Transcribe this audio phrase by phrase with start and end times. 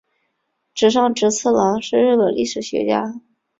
[0.73, 3.21] 村上直次郎是日本历史学家。